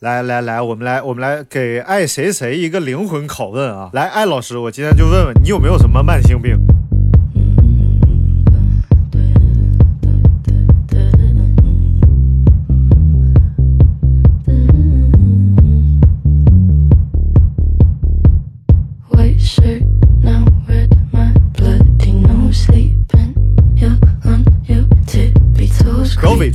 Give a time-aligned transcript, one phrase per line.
[0.00, 3.88] 来来来，我们来我们来给爱谁谁一个灵魂拷问啊！
[3.94, 6.54] 来，艾老师，我今天就问问你有没有什么慢性病？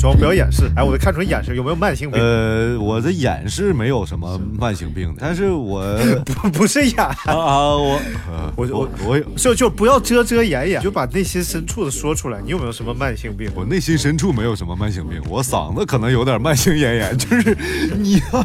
[0.02, 0.70] 装，不要掩饰。
[0.76, 2.20] 哎，我看出眼神有没有慢性病？
[2.20, 8.02] 呃，我的眼是没有什么慢性病的，但是我 不不是眼啊，我
[8.56, 12.42] 我我我就就不要遮遮掩掩，就把内心深处的说出来。
[12.44, 13.52] 你有没有什么慢性病？
[13.54, 17.56] 我内心深处没有什么慢性病，我嗓子可能有点慢性咽炎，就是
[17.96, 18.44] 你要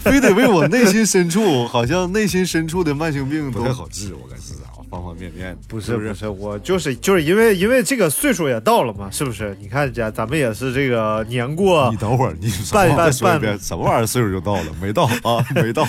[0.00, 4.54] 非得为我内心深处，好像内心深处的慢性病不太好治，我感觉。
[4.92, 9.56] 方方面面不是不是我就是就是因为因为这个岁数也到了嘛，是不是？
[9.58, 11.88] 你看家咱们也是这个年过。
[11.90, 13.10] 你等会儿，你半半
[13.40, 14.64] 半什么玩意儿岁数就到了？
[14.82, 15.82] 没到啊，没到。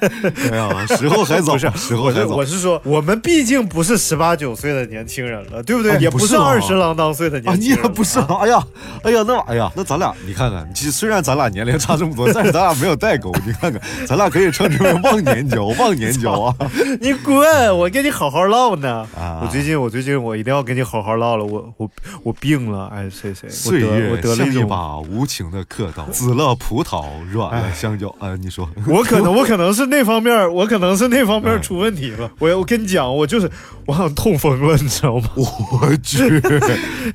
[0.50, 2.34] 哎呀，时候还早，不是时候还早。
[2.34, 5.98] 我是说，我们毕竟不是十八九岁的年轻人了，对不对？
[5.98, 7.78] 也不是二十郎当岁的年轻人。
[7.78, 8.38] 你也不是啊！
[8.40, 8.66] 哎呀，
[9.02, 13.30] 哎呀，那哎呀，那咱俩你看看，其实虽然咱俩年龄差这么多，但是咱俩没有代沟。
[13.44, 16.54] 你看看，咱俩可以称之为忘年交，忘年交啊！
[17.02, 17.46] 你滚！
[17.76, 19.06] 我跟你好好唠呢。
[19.42, 21.44] 我最近，我最近，我一定要跟你好好唠了。
[21.44, 21.90] 我我
[22.22, 23.48] 我病了，哎，谁谁？
[23.48, 28.14] 岁月像一把无情的刻刀，紫了葡萄，软了香蕉。
[28.20, 32.30] 哎，你说， 我可能， 我可能是那方面，我可能是那方面出问题了。
[32.38, 33.50] 我我跟你讲，我就是
[33.86, 35.28] 我好像痛风了，你知道吗？
[35.36, 36.40] 我去，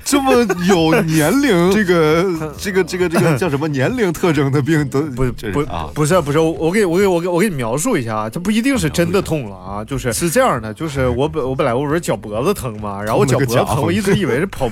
[0.04, 0.32] 这么
[0.68, 5.88] 有年龄，这个这个这个这个叫什么年龄特征的病都不不啊？
[5.94, 12.02] 不是不是，我给我给我给我给你描述一下啊，它不一定是真的痛了啊，就是是这样的，就是我本我本来我不是。
[12.02, 14.68] 脚脖子疼嘛，然后我脚脖子疼，我一直以为是跑，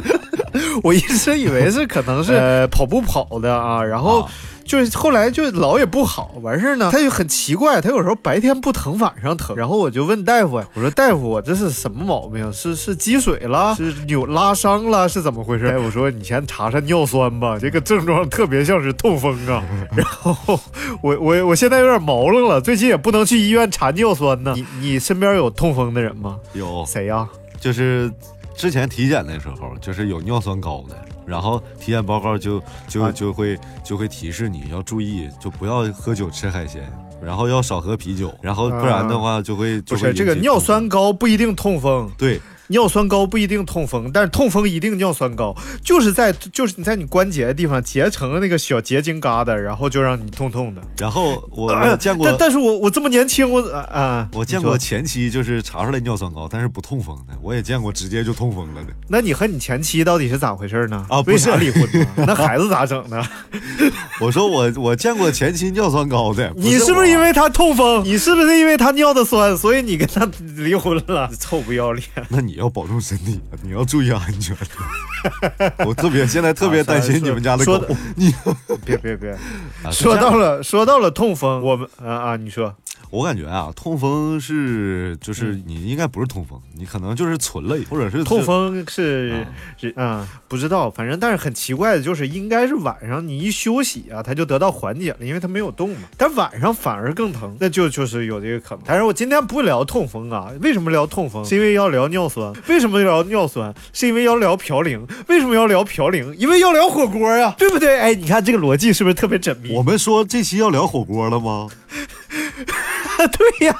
[0.82, 4.26] 我一直以为是可能是跑步跑的啊，然后
[4.66, 12.52] 就是后来就老也不好，完事儿呢，他就很奇怪，他有时候白天不疼，晚上疼，然后我就问大夫，我说大夫，我这是什么毛病？
[12.52, 13.74] 是是积水了？
[13.76, 15.08] 是扭拉伤了？
[15.08, 15.68] 是怎么回事？
[15.70, 19.62] 大夫说你先查查尿酸吧，这个症状特别像是痛风啊。
[19.96, 20.58] 然后
[21.00, 24.52] 我我我现在有点毛愣了，最近也不能去医院查尿酸呢。
[24.56, 26.38] 你你身边有痛风的人吗？
[26.52, 27.28] 有谁呀？
[27.60, 28.10] 就是
[28.54, 30.96] 之前体检的时候，就是有尿酸高的，
[31.26, 36.82] 然后体检报告就就就会就会提示你要注意，就不要喝酒吃海鲜，
[37.20, 42.40] 然后要少喝啤酒，然后不然的话就会就是这个尿酸高不一定痛风，对。
[42.68, 50.82] 尿酸高不一定痛风，但是痛风一定尿酸高，就是在就是你在你关节的地方结成了那个小结晶疙瘩，然后就让你痛痛的。
[50.98, 58.90] 然后我见过， 但但是我我这么年轻，我啊，我见过前期就是查出来尿酸高，但是不痛风的，我也见过直接就痛风了的。
[59.08, 61.06] 那你和你前妻到底是咋回事呢？
[61.08, 61.88] 啊，不是离婚
[62.26, 63.22] 那孩子咋整呢？
[64.20, 68.02] 我说我我见过前妻尿酸高的，你是不是因为他痛风？
[68.04, 71.30] 你是不是因为他尿的酸，所以你跟他离婚了？
[71.38, 72.04] 臭不要脸！
[72.28, 72.55] 那你。
[72.56, 74.56] 要保重身体，你要注意安全。
[75.86, 77.84] 我特别现在特别担心你们家的狗。
[78.16, 78.34] 你
[78.84, 79.36] 别别别，
[79.92, 82.74] 说到了说到了痛风，我们啊啊，你说。
[83.10, 89.44] 我感觉啊，痛风是就是你应该不是痛风，你可能就是存了，或者是痛风是
[89.78, 96.08] 是啊，不知道，反正但是很奇怪的就是，应该是晚上你一休息啊，它就得到缓解了，因为它没有动嘛。
[96.16, 98.84] 但晚上反而更疼，那就就是有这个可能。
[98.86, 101.44] 但是我今天不聊痛风啊，为什么聊痛风？
[101.44, 102.52] 是因为要聊尿酸。
[102.68, 103.72] 为什么聊尿酸？
[103.92, 105.06] 是因为要聊嘌呤。
[105.28, 106.34] 为什么要聊嘌呤？
[106.34, 107.98] 因为要聊火锅呀，对不对？
[107.98, 109.72] 哎，你看这个逻辑是不是特别缜密？
[109.72, 111.68] 我们说这期要聊火锅了吗？
[113.36, 113.76] 对呀，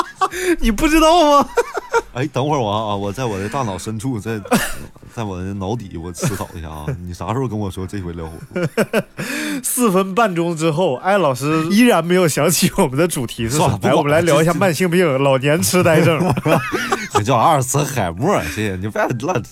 [0.60, 1.48] 你不知道吗？
[2.12, 4.40] 哎，等会儿我啊，我在我的大脑深处，在
[5.14, 6.86] 在我的脑底，我思考一下啊。
[7.00, 8.62] 你啥时候跟我说这回聊火锅？
[9.62, 13.78] 四分半钟之后，艾老师依然没有想起我们的主题是什么。
[13.82, 16.20] 来，我们来聊一下慢性病——老年痴呆症。
[17.12, 18.88] 这叫阿尔茨海默，谢谢你。
[18.88, 19.42] 别乱，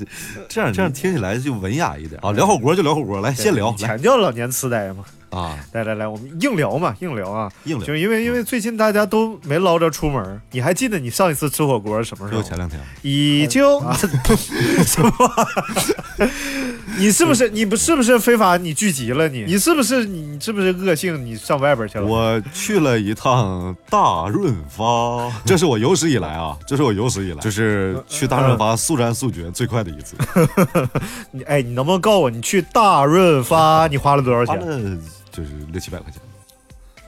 [0.49, 2.33] 这样这样听起来就文雅一点啊。
[2.33, 3.73] 聊火锅就聊火锅，来先聊。
[3.77, 5.05] 全叫老年痴呆吗？
[5.31, 7.87] 啊，来来来，我们硬聊嘛，硬聊啊，硬聊。
[7.87, 12.43] 就因为因为最近大家都没捞着出门，你还记得你上一次吃火锅什么时候？
[12.43, 12.81] 就前两天。
[13.03, 13.63] 已经
[14.85, 15.13] 什么？
[16.99, 19.45] 你是不是你不是不是非法你聚集了你？
[19.45, 22.05] 你是不是你是不是恶性你上外边去了？
[22.05, 30.17] 我去了一趟大润发，这是我有史以来啊，这是我有史以来就是去大润发速战速决最快的一次。
[31.31, 34.59] 你哎，你能不能告诉我你去大润发你花了多少钱？
[35.39, 36.21] 就是六七百块钱，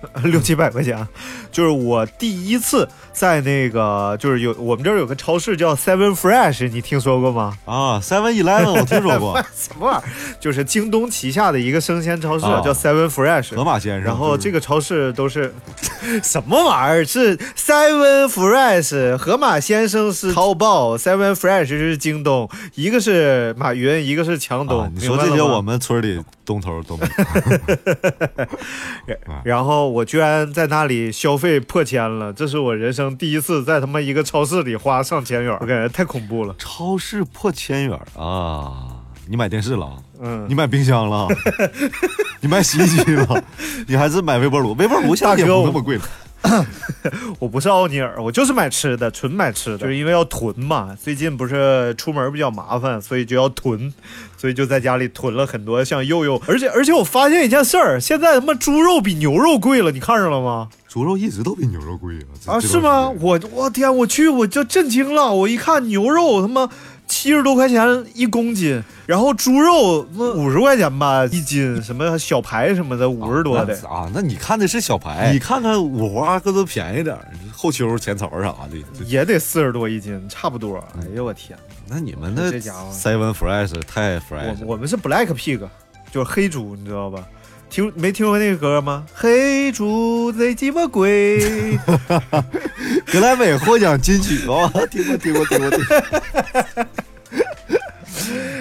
[0.24, 1.06] 六七百块钱，
[1.50, 7.56] 就是我第一次在那个，就是有我们这儿有个超市叫 Seven Fresh，你听说过吗？
[7.64, 10.36] 啊，Seven Eleven 我听说过， 什么玩意儿？
[10.38, 13.54] 就是京东旗下的一个生鲜超市，啊叫 Seven Fresh。
[13.56, 14.04] 河马先生。
[14.04, 15.54] 然后这个个超市都是
[16.24, 17.04] 什么玩意儿？
[17.04, 24.80] 是 Seven Fresh，河马先生是淘宝，Seven Fresh 是京东，一个是马云，一个是强东。
[24.80, 27.06] 啊，你说这些我们村里东头都没
[29.26, 36.54] 啊然后我居然在那里消费破千了，这是我人生第一次在他妈一个超市里花上千元，我感觉太恐怖了。
[36.58, 38.96] 超市破千元啊！
[39.26, 39.96] 你买电视了？
[40.20, 41.28] 嗯你买冰箱了？
[42.40, 43.44] 你买洗衣机了？
[43.86, 44.74] 你还是买微波炉？
[44.74, 46.02] 微波炉现在也不那么贵了。
[47.38, 50.96] 我不是奥尼尔，我就是买吃的，纯买吃的，就是因为要囤嘛。
[51.00, 53.92] 最近不是出门比较麻烦，所以就要囤，
[54.36, 56.42] 所以就在家里囤了很多像肉肉。
[56.46, 60.68] 而且而且我发现一件事儿，现在他妈猪肉比牛肉贵了，你看上了吗？
[60.88, 62.16] 猪肉一直都比牛肉贵
[62.46, 62.56] 啊！
[62.56, 63.08] 啊，是吗？
[63.20, 66.68] 我我天，我去我就震惊了，我一看牛肉他妈。
[67.10, 74.10] 七十多块钱一公斤，然后猪肉那五十块钱吧一斤，什么小排什么的五十多的，啊啊！
[74.14, 77.18] 那你看的是小排，你看看五花各都便宜点，
[77.52, 79.04] 后丘、前槽啥的。
[79.04, 80.78] 也得四十多一斤，差不多。
[80.96, 81.58] 哎呦我天！
[81.88, 85.58] 那你们那这家伙 Seven Fresh 太 fresh 我我们是 Black Pig，
[86.12, 87.26] 就是黑猪，你知道吧？
[87.70, 89.06] 听没听过那个歌吗？
[89.14, 91.78] 黑猪贼鸡巴鬼，
[93.06, 95.96] 格莱美获奖金曲哦，听过听过听过听过。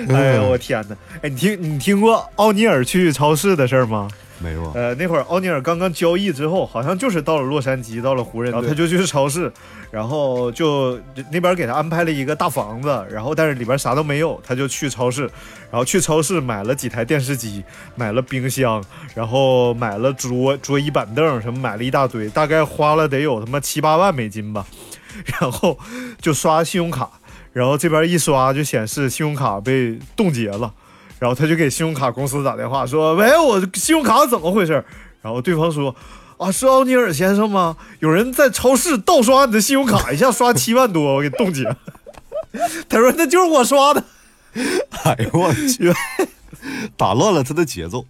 [0.16, 0.96] 哎呦我天哪！
[1.24, 4.08] 哎，你听你听过奥尼尔去超市的事儿吗？
[4.42, 9.52] 没有啊，呃，那会儿奥尼尔刚刚交易之后，好像就是到了洛杉矶，到了湖人，然后他就去超市，
[9.92, 11.00] 然后就
[11.32, 15.24] 那边给他安排了一个大房子，然后但是里边啥都没有，他就去超市，
[15.70, 17.64] 然后去超市买了几台电视机，
[17.96, 18.84] 买了冰箱，
[19.14, 24.66] 然后买了桌桌椅板凳什么，买了一大堆，大概花了得有他妈七八万美金吧，
[25.26, 25.78] 然后
[26.22, 27.10] 就刷信用卡，
[27.52, 30.74] 然后这边一刷就显示信用卡被冻结了。
[31.20, 34.84] 然后他就给信用卡公司打电话说：“喂，我信用卡怎么回事？”
[35.22, 35.94] 然后对方说
[36.40, 37.76] ：“啊，是奥尼尔先生吗？
[38.00, 41.78] 有人在超市盗刷你的信用卡，一下刷七万多，我给冻结了。”
[42.90, 44.04] 他说：“那就是我刷的。
[45.04, 45.94] 哎呦我去，
[46.96, 48.06] 打乱了他的节奏。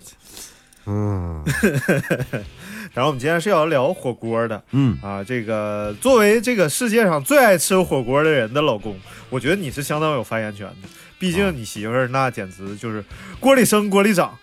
[0.85, 1.43] 嗯”
[2.93, 8.97] 然后我们今天是要聊火锅的嗯，啊，这个作为这个世界上最爱吃火锅的人的老公，
[9.29, 10.75] 我觉得你是相当有发言权的。
[11.19, 13.03] 毕竟你媳妇儿那简直就是
[13.39, 14.35] 锅里生锅里长，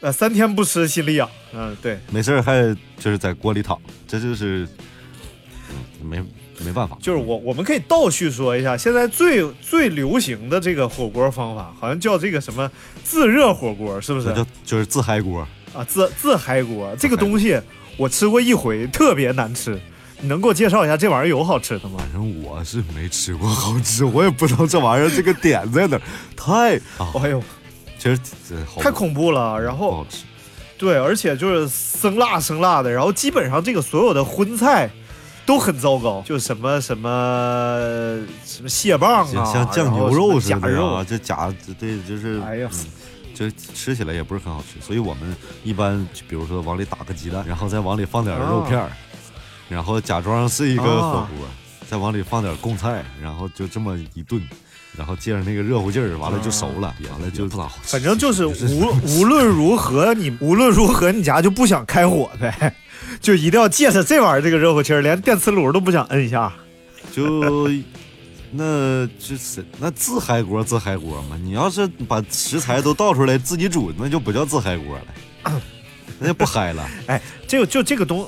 [0.00, 1.28] 呃，三天不吃心里痒。
[1.52, 2.62] 嗯，对，没事儿还
[2.98, 3.76] 就是在锅里躺，
[4.06, 4.66] 这就是
[6.00, 6.22] 嗯没
[6.64, 6.96] 没办法。
[7.02, 12.70] 就是我，我们可以倒叙说一下，现在最最流行的这个火锅方法，好像叫这个什么
[13.02, 14.34] 自热火锅，是不是这？
[14.34, 15.40] 就就是自嗨锅，
[15.74, 17.60] 啊，自自嗨锅这个东西，
[17.96, 19.76] 我吃过一回，特别难吃。
[20.20, 21.96] 你能给我介绍一下这玩意儿有好吃的吗？
[21.98, 26.02] 反正我是没吃过好吃， 我也不知道这玩意儿这个点在哪儿，
[26.36, 27.42] 太啊，哎呦，
[27.98, 28.18] 其实
[28.78, 29.60] 太恐怖了。
[29.60, 30.24] 然后好吃。
[30.78, 34.90] 对，而且就是生辣生辣的，然后基本上这个所有的荤菜
[35.46, 42.84] 都很糟糕，就什么什么什么蟹棒啊，像酱牛肉似的啊，，这假对就是，哎呀嗯，
[43.34, 45.34] 就吃起来也不是很好吃，所以我们
[45.64, 48.90] 一般比如说往里打个鸡蛋，然后再往里放点肉片儿，
[49.68, 51.48] 然后假装是一个火锅，
[51.88, 54.42] 再往里放点贡菜，然后就这么一炖，
[54.96, 57.92] 然后借着那个热乎劲儿，完了就熟了，完了就不咋好吃。
[57.92, 62.74] 反正就是无 无论如何，你无论如何你家就不想开火呗，
[63.20, 66.52] 就一定要借着这玩意儿这个热乎气儿，连电磁炉都不想摁一下。
[67.12, 67.68] 就
[68.52, 75.60] 那就是那自嗨锅自嗨锅嘛，你要是把食材都倒出来自己煮，那就不叫自嗨锅了，
[76.18, 78.26] 那就不嗨了，哎，这个就这个东，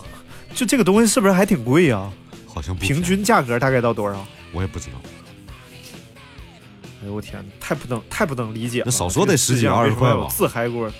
[0.58, 2.12] 就这个东西是不是还挺贵啊？
[2.44, 4.26] 好像平均价格大概到多少？
[4.50, 4.94] 我也不知道。
[7.00, 8.86] 哎呦我天，太不能太不能理解了！
[8.86, 10.90] 那少说得十几二十块吧自嗨锅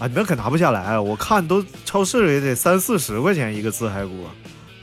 [0.00, 4.16] 啊，那可拿不下来，我看都超市里得三四十块钱一个自嗨锅，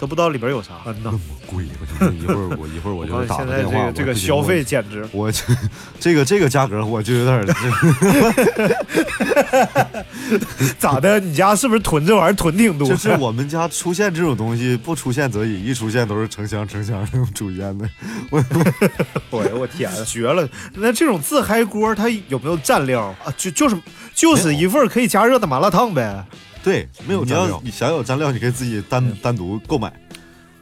[0.03, 0.72] 都不知道里边有啥。
[0.86, 5.41] 嗯呐，那么贵，我真的一会儿我一会儿我就打我现在这个电话，这个我不行消费，简直，我我这
[5.98, 7.45] 这个这个价格我就有点儿，
[10.77, 11.22] 咋的？
[11.22, 12.86] 你家是不是囤这玩意儿囤挺多？
[12.86, 17.89] 就是我们家出现这种东西，不出现则已，一出现都是成箱成箱那种出现的。
[18.29, 18.43] 我
[19.55, 20.45] 我天，绝了！
[20.74, 23.33] 那这种自嗨锅它有没有蘸料啊？
[23.38, 23.77] 就就是
[24.13, 26.25] 就是一份可以加热的麻辣烫呗。
[26.63, 29.93] 对，没有你要你想有蘸料，你可以自己单单独购买。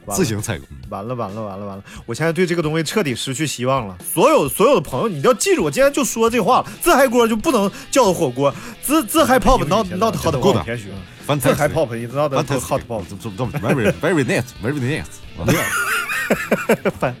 [0.08, 0.64] 自行采购。
[0.90, 1.84] 完了完了完了完了！
[2.06, 3.96] 我现在对这个东西彻底失去希望了。
[4.12, 10.88] 所有所有的朋友，你要记住，我今天就说这话了：自嗨锅就不能叫做火锅，自自嗨 pop not not hot pop，天自
[11.24, 13.04] Fantastic 嗨 pop is not hot pop。
[13.08, 15.04] 这这 very very nice very nice。
[16.98, 17.14] 翻，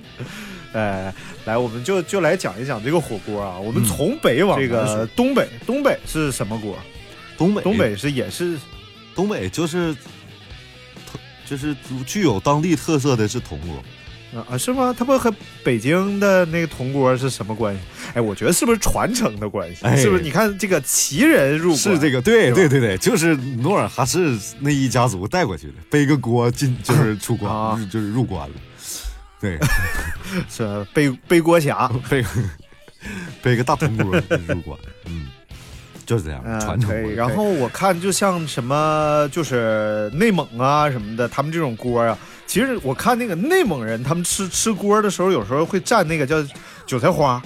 [0.72, 3.56] 哎，来，我们就就来讲一讲这个火锅啊。
[3.60, 6.76] 我们从北往这个东北，东北是什么锅？
[7.38, 8.58] 东北东北是也是
[9.14, 11.74] 东北就是特就是
[12.06, 13.76] 具有当地特色的是铜锅。
[14.34, 14.94] 啊啊是吗？
[14.98, 15.30] 它不和
[15.62, 17.80] 北京的那个铜锅是什么关系？
[18.14, 19.84] 哎，我觉得是不是传承的关系？
[19.84, 20.22] 哎是不是？
[20.22, 28.54] 你看这个旗人入是这个个，对对对对对，就是努尔哈赤那一家族带过去的，背个锅进就是出关，啊就是入关了。
[29.38, 29.58] 对，
[30.48, 32.28] 是背背锅侠， 背个
[33.42, 34.06] 背个大铜锅
[34.46, 35.26] 入关，嗯，
[36.04, 46.44] 就是这样嗯，传承然后我看就像什么就是内蒙啊什么的，他们这种锅啊，其实我看那个内蒙人他们吃吃锅的时候，有时候会蘸那个叫
[46.86, 47.40] 韭菜花，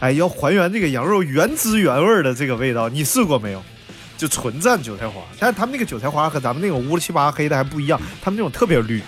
[0.00, 3.62] 哎，要还原这个羊肉原汁原味的这个味道，你试过没有？
[4.18, 9.00] 就纯蘸韭菜花，但是他们那个韭菜花和咱们那种乌七八黑的还不一样，他们那种特别绿，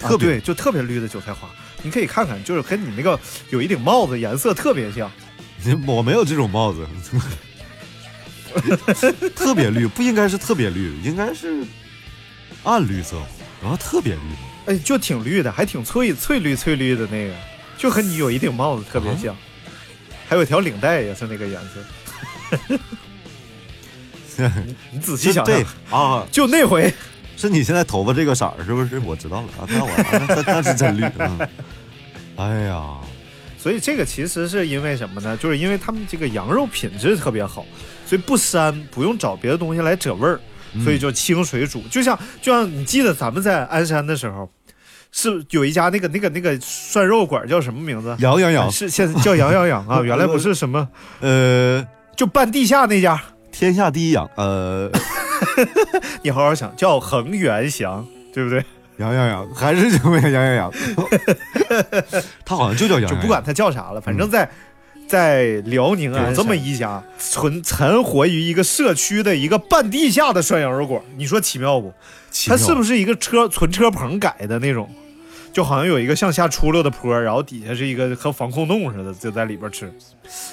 [0.00, 1.48] 特别啊对，就特别绿的韭菜花，
[1.82, 3.18] 你可以看看，就是跟你那个
[3.50, 5.10] 有一顶帽子颜色特别像。
[5.86, 6.84] 我没有这种帽子，
[9.34, 11.64] 特别绿，不应该是特别绿，应该是
[12.64, 13.16] 暗绿色，
[13.62, 14.20] 然后特别绿。
[14.66, 17.34] 哎，就挺绿的，还挺翠翠绿翠绿的那个，
[17.78, 19.36] 就和你有一顶帽子特别像，
[20.28, 22.78] 还有条领带也是那个颜色。
[24.36, 26.92] 你 你仔细想想对，啊，就那回，
[27.36, 28.98] 是你现在头发这个色儿是不是？
[28.98, 31.04] 我知道了啊，那我那是真绿。
[31.18, 31.48] 嗯
[32.36, 32.98] 哎呀，
[33.58, 35.34] 所以这个其实是因为什么呢？
[35.38, 37.64] 就是因为他们这个羊肉品质特别好，
[38.06, 40.40] 所以不膻，不用找别的东西来遮味儿，
[40.82, 41.82] 所以就清水煮。
[41.90, 44.48] 就像就像你记得咱们在鞍山的时候，
[45.12, 48.16] 是有一家那个那个那个涮肉馆叫什么名字？
[48.20, 50.88] 羊羊羊，是现在叫羊羊羊啊， 原来不是什么，
[51.20, 51.86] 呃，
[52.16, 53.20] 就半地下那家。
[53.50, 54.90] 天下第一羊，呃，
[56.22, 58.62] 你好好想，叫恒源祥，对不对？
[58.98, 60.72] 羊羊羊，还是叫羊羊羊，
[62.44, 64.50] 他好像就叫羊，就不管他叫啥了，反正在、
[65.06, 71.86] 在辽宁啊，有这么一家存存活于一个社区的一个半地下的涮羊肉馆，你说奇妙不？
[71.86, 71.94] 妙
[72.48, 74.88] 它是不是一个车存车棚改的那种？
[75.52, 79.90] 就好像有一个向下出溜的坡，然后底下是一个和防空洞似的，就在里边吃。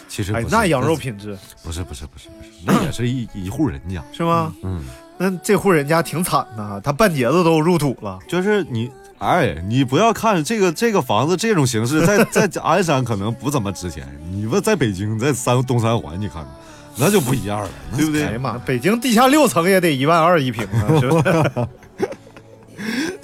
[0.07, 4.53] 其实哎那羊肉品质不是不是不是不是，那也是一一户人家，是吗？
[4.61, 4.81] 嗯，
[5.17, 8.17] 那这户人家挺惨的，他半截子都入土了。
[8.27, 8.89] 就是你。
[9.23, 14.05] 哎，你不要看这个这个房子这种形式，在 在鞍山可能不怎么值钱。
[14.31, 16.51] 你问在北京，在三东三环，你看看，
[16.97, 18.25] 那就不一样了，对不对？
[18.25, 21.17] 哎呀妈，北京地下六层也得一万二一平啊，是是？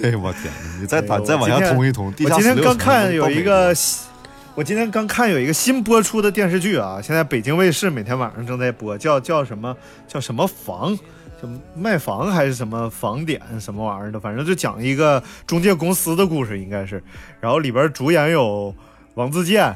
[0.02, 0.80] 哎呀我天哪！
[0.80, 3.74] 你再打再往下通一通，地我今天下16层刚看有一个
[4.54, 9.76] 我今天刚看有一个新播出的电视剧啊，现在北京卫视每天晚上正在播，叫叫什么
[10.08, 10.98] 叫什么房，
[11.40, 17.02] 就卖房还是什么房点什么玩意儿的，反正就讲一个中介公司的故事，应该是。
[17.40, 18.74] 然后里边主演有
[19.14, 19.74] 王自健，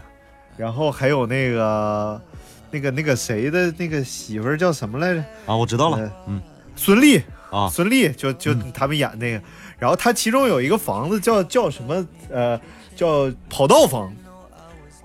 [0.57, 2.21] 然后还有那个
[2.71, 5.21] 那个那个谁的那个媳妇儿叫什么来着？
[5.47, 6.43] 啊，我知道了呃，嗯
[6.77, 7.23] 孙俪。
[7.51, 9.41] 啊，孙俪就就他们演那个，
[9.79, 12.61] 然后他其中有一个房子叫叫什么呃
[12.97, 14.13] 叫跑道房，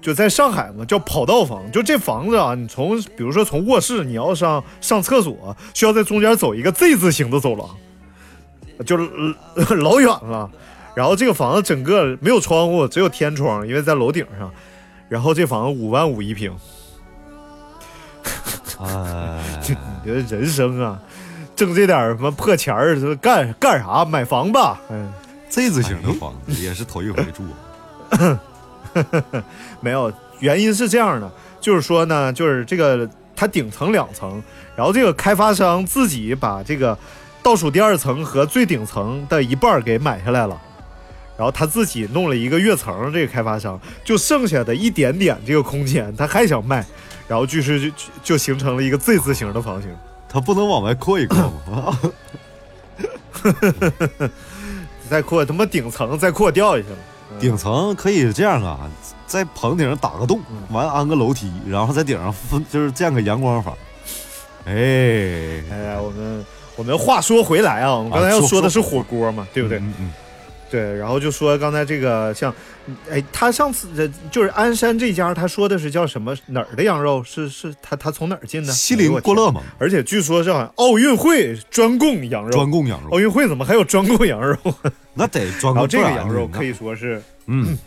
[0.02, 1.72] 就在上海嘛，叫跑道房。
[1.72, 7.70] 就这房子啊，你从比如说从卧室你要上上厕所，需要在中间走一个 Z 字形的走廊，
[8.86, 9.10] 就是
[9.56, 10.50] 呃老远了。
[10.96, 14.52] 然后这个房子整个没有窗户，只有天窗，因为在楼顶上。
[15.08, 16.56] 然后这房子五万五一平，
[18.80, 19.42] 哎，
[20.04, 21.00] 你的人生啊，
[21.56, 24.06] 挣这点儿什么破钱儿，这干干啥？
[24.06, 24.80] 买房吧。
[24.90, 25.12] 嗯。
[25.50, 27.44] Z 字形的房子也是头一回住，
[29.82, 34.42] 没有，原因是这样的，就是说呢，就是这个它顶层两层，
[34.76, 36.98] 然后这个开发商自己把这个
[37.42, 40.62] 倒数第二层和最顶层的一半给买下来了，
[41.38, 46.86] 然后他自己弄了一个跃层，这个开发商就剩下的一点点这个空间，他还想卖，
[47.28, 49.90] 然后就是就就就形成了一个 Z 字形的房型。
[50.32, 51.38] 他不能往外扩一扩
[51.72, 52.00] 吗？
[55.10, 56.98] 再扩他妈顶层再扩掉下去了，
[57.40, 58.90] 顶层可以这样啊，
[59.26, 60.40] 在棚顶上打个洞，
[60.72, 63.74] 完安个楼梯，然后在顶上分就是建个阳光房。
[64.66, 64.74] 哎，
[65.72, 69.80] 哎呀，我们我们话说回来啊，我们刚才要说的是火锅嘛，对不对？
[69.80, 70.12] 嗯嗯，
[70.70, 72.54] 对，然后就说刚才这个像，
[73.10, 77.24] 哎，他上次的就是鞍山这家，他说的是叫什么哪儿的羊肉？
[77.24, 78.72] 是是，他他从哪儿进的？
[78.72, 79.62] 西林郭勒嘛。
[79.78, 83.12] 而且据说是奥运会专供羊肉，专供羊肉。
[83.12, 84.58] 奥运会怎么还有专供羊肉？
[85.14, 85.88] 那得专供。
[85.88, 87.78] 这个羊肉可以说是，嗯。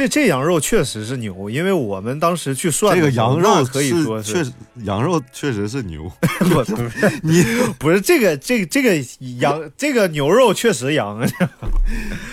[0.00, 4.50] 这这羊肉确实是牛，因为我们当时去涮这个羊肉可以说是确实
[4.84, 6.10] 羊肉确实是牛。
[6.40, 6.74] 不是
[7.22, 7.44] 你
[7.78, 8.96] 不是这个这个这个
[9.38, 11.20] 羊这个牛肉确实羊，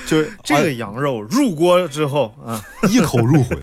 [0.05, 3.59] 就是 这个羊肉入锅之后啊，一口入魂。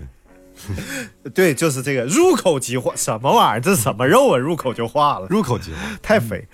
[1.33, 3.59] 对，就是这个入口即化，什么玩意儿？
[3.59, 4.37] 这什么肉啊？
[4.37, 6.47] 入口就化了，入口即化，太肥。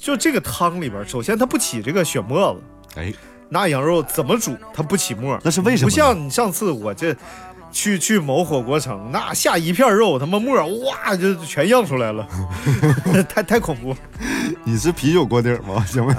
[0.00, 2.60] 就这个汤里边，首先它不起这个血沫子，
[3.00, 3.12] 哎。
[3.50, 5.38] 那羊肉怎么煮它不起沫？
[5.42, 5.90] 那是为什么？
[5.90, 7.14] 不像你上次我这
[7.72, 12.26] 去去某火锅城，那下一片肉，他妈沫哇就全漾出来了，
[13.28, 13.94] 太太恐怖。
[14.64, 15.84] 你是啤酒锅底吗？
[15.86, 16.14] 行吗？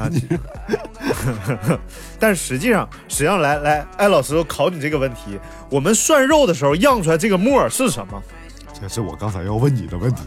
[2.19, 8.21] 但实际上，实际上来来，艾老师考你这个问题：我们涮肉的时候漾出来这个沫是什么？
[8.79, 10.23] 这是我刚才要问你的问题。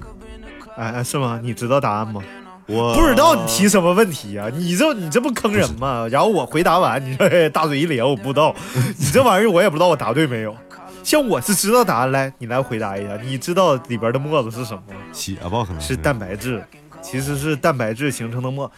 [0.77, 1.41] 哎哎，是吗？
[1.43, 2.23] 你知道答案吗？
[2.67, 4.49] 我不知道你提什么问题啊？
[4.55, 6.07] 你这你这不坑人吗？
[6.11, 8.55] 然后我回答完，你说大嘴一咧，我不知道。
[8.99, 10.57] 你这玩意儿我也不知道我答对没有。
[11.03, 14.95] 像我是知道答案，来你来回答一下，你知道里边的沫子是什么吗？
[15.13, 16.65] 血吧，可能是蛋白质，
[17.03, 18.71] 其实是蛋白质形成的沫。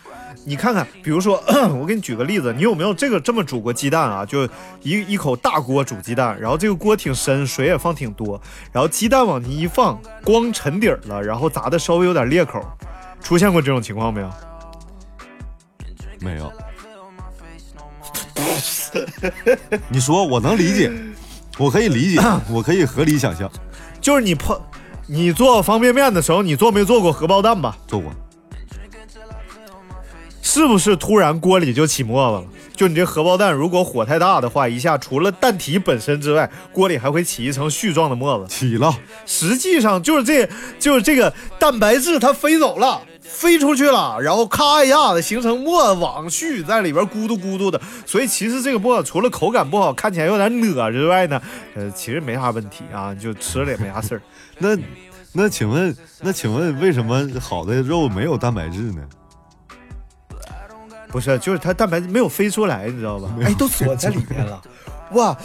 [0.45, 1.41] 你看看，比如说
[1.81, 4.27] 我给你举个例子，你有没有这个这么煮过鸡蛋啊？
[4.27, 4.45] 就
[4.83, 8.41] 一一口大锅煮鸡蛋，然后这个锅挺深，水也放挺多，
[8.73, 12.61] 然后鸡蛋往进一放，光沉底了，然后砸的稍微有点裂口。
[13.27, 14.31] 出现过这种情况没有？
[16.21, 16.53] 没有。
[19.91, 20.93] 你说我能理解，
[21.59, 23.51] 我可以理解， 我可以合理想象。
[24.01, 24.57] 就是你碰，
[25.09, 27.77] 你做方便面的时候，你做没做过荷包蛋吧？
[27.89, 28.13] 做过。
[30.41, 32.45] 是不是突然锅里就起沫子了？
[32.77, 38.47] 就你这荷包蛋，如果火太大的话，一下除了蛋体本身之外，锅里还会起一层絮状的沫子。
[38.47, 38.97] 起了。
[39.27, 43.03] 实际上就是这，就是这个蛋白质它飞走了。
[43.29, 51.41] 飞出去了，然后咔一下子形成沫网絮在里边咕嘟咕嘟的，所以其实这个沫除了口感不好，看起来有点 nữa 之外呢，
[51.75, 54.23] 呃，其实没啥问题啊，就吃了也没啥事儿。
[54.59, 54.77] 那
[55.33, 59.03] 那请问那请问为什么好的肉没有蛋白质呢？
[61.09, 63.29] 不是，就是它蛋白质没有飞出来，你知道吧？
[63.43, 64.61] 哎，都 锁在里面了。
[65.13, 65.37] 哇，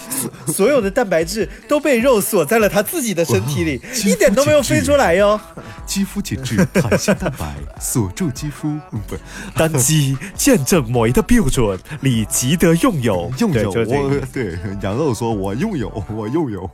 [0.47, 5.39] 所有的蛋白质都被肉锁在了他自己的身体里，一点都没有飞出来哟。
[5.85, 8.77] 肌肤紧致，弹性蛋白锁住肌肤，
[9.07, 9.15] 不，
[9.55, 14.25] 单击见证美的标准，你值得拥有，拥有我。
[14.33, 16.69] 对，羊肉说：“我拥有，我拥有。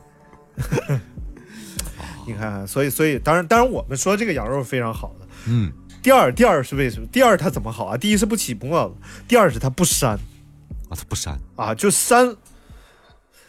[2.26, 5.26] ”你看，所以，所以，当然，当然，我们说这个羊肉非常好的。
[5.46, 5.72] 嗯。
[6.00, 7.06] 第二，第二是为什么？
[7.10, 7.96] 第二它怎么好啊？
[7.96, 8.94] 第一是不起沫子，
[9.26, 10.06] 第二是它不膻。
[10.06, 10.18] 啊，
[10.90, 12.36] 它不膻啊，就膻。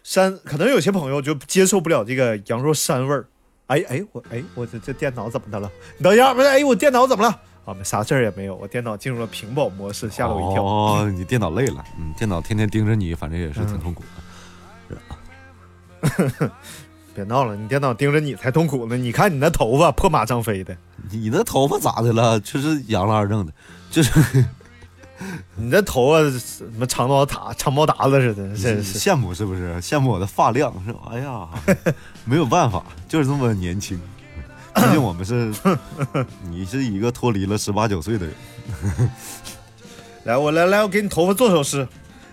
[0.09, 3.27] 膻，可能有些朋友就接受不了这个羊肉膻味儿。
[3.67, 5.69] 哎哎，我哎我这这电脑怎么的了？
[5.99, 7.29] 你等一下，不是哎我电脑怎么了？
[7.65, 10.63] 啊，啥事儿也没有，我电脑进入了屏保模式，吓了我一跳。
[10.63, 14.03] 哦，你电脑累了，嗯，电脑天天盯着你，反正也是挺痛苦
[14.89, 16.51] 的。
[17.13, 18.97] 别闹了，你电脑盯着你才痛苦呢。
[18.97, 20.75] 你看你那头发破马张飞的，
[21.11, 22.39] 你那头发咋的了？
[22.39, 23.53] 就是杨二正的，
[23.91, 24.11] 就是。
[25.55, 29.75] 你这头发什么长毛塔长毛达子似的，真是羡慕是不是？
[29.81, 30.99] 羡慕我的发量是吧？
[31.11, 31.47] 哎呀，
[32.25, 33.99] 没有办法，就是这么年轻。
[34.75, 35.53] 毕竟我们是，
[36.49, 38.35] 你是一个脱离了十八九岁的人。
[40.23, 41.87] 来，我来来，我给你头发做首诗。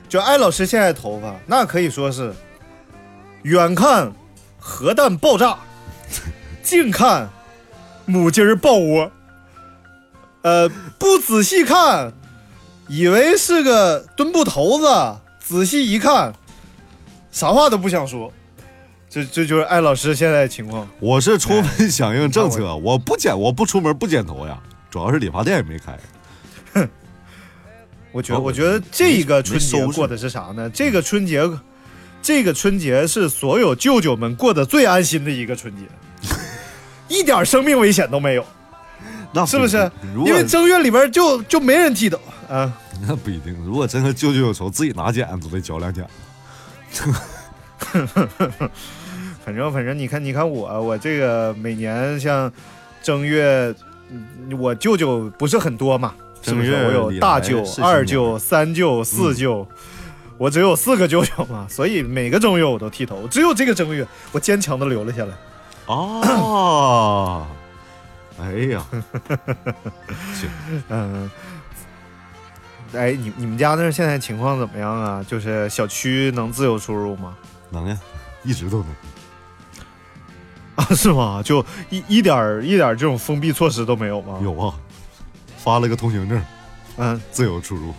[0.08, 2.32] 就艾老师现在头发，那可以说是
[3.42, 4.12] 远看
[4.58, 5.58] 核弹爆炸，
[6.62, 7.28] 近看
[8.04, 9.10] 母鸡儿抱窝。
[10.42, 10.68] 呃，
[10.98, 12.12] 不仔细看。
[12.88, 14.86] 以为是个墩布头子，
[15.40, 16.32] 仔细一看，
[17.30, 18.32] 啥话都不想说。
[19.08, 20.86] 这这就是艾老师现在的情况。
[21.00, 24.58] 我是充分响应政策，我不剪，我不出门不剪头呀。
[24.90, 25.98] 主要是理发店也没开。
[26.74, 26.88] 哼，
[28.12, 30.68] 我觉得，我觉得这个春节过的是啥呢？
[30.70, 31.42] 这个春节，
[32.20, 35.82] 这个春节是所有舅舅们过得最安心的一个春节，
[37.08, 38.44] 一点生命危险都没有。
[39.36, 39.90] 那是不是？
[40.24, 42.18] 因为正月里边就就没人剃头。
[42.48, 42.72] 啊，
[43.06, 43.54] 那不一定。
[43.64, 46.06] 如果真和舅舅有仇，自己拿剪子都得嚼两剪。
[49.44, 52.50] 反正反正，你看你看我，我这个每年像
[53.02, 53.74] 正月，
[54.58, 59.68] 我舅舅不是很多嘛，是不是我有大舅、二舅、三舅、四舅，
[60.38, 65.34] 我只有四个舅舅嘛，所以每个正月我都剃头，只有这个正月我坚强的留了下来。
[65.86, 67.46] 哦，
[68.40, 68.84] 哎呀，
[70.34, 70.50] 行
[70.88, 71.30] 嗯。
[72.94, 75.24] 哎，你你们家那现在情况怎么样啊？
[75.26, 77.36] 就是小区能自由出入吗？
[77.70, 77.98] 能呀，
[78.44, 78.86] 一直都能。
[80.76, 81.42] 啊，是吗？
[81.42, 84.38] 就一一点一点这种封闭措施都没有吗？
[84.42, 84.72] 有啊，
[85.58, 86.40] 发了个通行证，
[86.96, 87.92] 嗯，自由出入。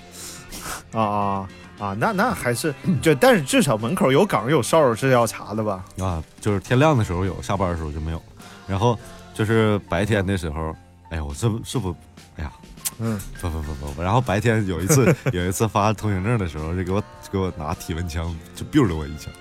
[0.94, 1.96] 啊啊啊！
[2.00, 5.84] 那那还是就，但是至少门口有岗有哨是要查的吧？
[6.00, 8.24] 啊，就是天亮的时候有，下班的时候就没有。
[8.66, 8.98] 然后
[9.38, 10.76] 就是白天的时候，
[11.12, 11.96] 哎呀，我这不是不，
[12.38, 12.52] 哎呀，
[12.98, 14.02] 嗯，不不不不。
[14.02, 19.32] 然后白天有一次 有一次发通行证的时候，就给我给我拿体温枪就 biu 了我一枪，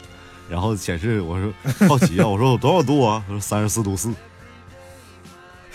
[0.50, 3.24] 然后显示我说好奇啊，我说我多少度啊？
[3.26, 4.12] 他说三十四度四。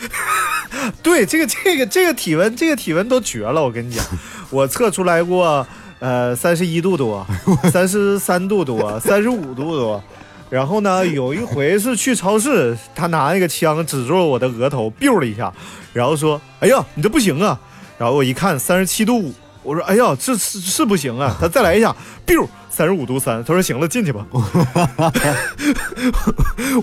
[1.01, 3.63] 对，这个这个这个体温，这个体温都绝了。
[3.63, 4.05] 我跟你讲，
[4.51, 5.65] 我测出来过，
[5.97, 7.25] 呃，三十一度多，
[7.71, 10.03] 三十三度多，三十五度多。
[10.51, 15.51] 然后呢，有一回是去超市， 他拿那个枪指住我的额头，biu 了一下，
[15.93, 17.57] 然后说：“哎呀，你这不行啊！”
[17.97, 19.33] 然后我一看，三十七度五，
[19.63, 21.95] 我说：“哎呀，这是是不行啊！”他再来一下
[22.27, 24.25] ，biu，三十五度三，他说：“行了，进去吧。”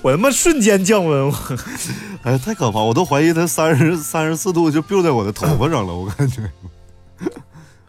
[0.02, 1.30] 我他妈瞬间降温，
[2.24, 2.80] 哎呀，太可怕！
[2.80, 6.50] 我都怀疑他三十三十四度就 biu 在我的头发上了，我感觉。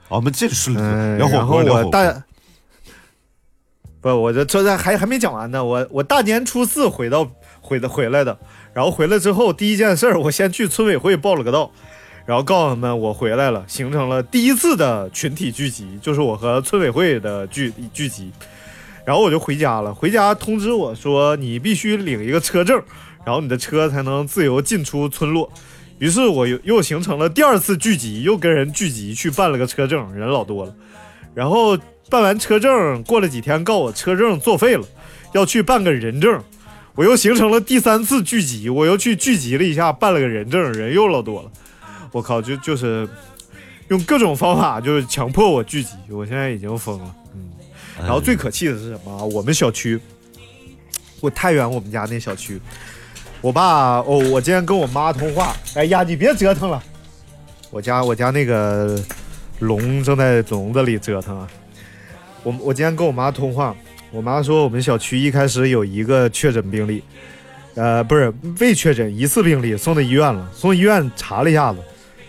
[0.10, 2.24] 我们继续聊火锅，聊火锅。
[4.02, 5.64] 不，我这这还还没讲完呢。
[5.64, 8.38] 我我大年初四回到回的回来的，
[8.74, 11.70] 然后回来之后第一件事，我先去村委会报了个到，
[12.26, 18.32] 然后告诉他们我回来了，形成了第一次的群体聚集，就是我和村委会的聚聚集。
[19.04, 22.82] 然后我就回家了，回家通知我说你必须领一个车证，
[23.26, 25.52] 然后你的车才能自由进出村落。
[25.98, 30.74] 于是我又又形成了第二次聚集，又跟人聚集去办了个车证，人老多了，
[31.36, 31.78] 然后。
[32.10, 34.86] 办完车证，过了几天，告我车证作废了，
[35.34, 36.42] 要去办个人证。
[36.96, 41.52] 我又形成了第三次聚集，我又去聚集了一下，办了个人证，人又老多了。
[42.12, 43.08] 我靠，就就是
[43.88, 45.92] 用各种方法，就是强迫我聚集。
[46.10, 47.52] 我现在已经疯了，嗯。
[48.00, 49.26] 然后最可气的是什么？
[49.28, 50.00] 我们小区，
[51.22, 52.60] 我太原我们家那小区，
[53.40, 56.84] 我爸哦，我今天跟我妈通话，哎呀，你别折腾了，
[57.70, 59.00] 我家我家那个
[59.60, 61.48] 龙正在笼子里折腾啊。
[62.44, 63.76] 我我今天跟我妈通话，
[64.12, 67.04] 我妈说我们小区一开始有一个确诊病例，
[67.76, 71.80] 呃，不是未确诊疑似病例，送到医院了，送医院查了一下子，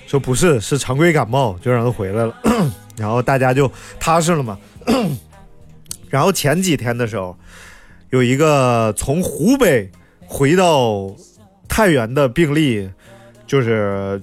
[0.06, 2.34] 说不是，是常规感冒，就让他回来了，
[2.98, 4.58] 然后大家就踏实了嘛。
[6.10, 7.36] 然后前几天的时候，
[8.10, 9.88] 有一个从湖北
[10.26, 11.14] 回到
[11.68, 12.90] 太原的病例，
[13.46, 14.20] 就是。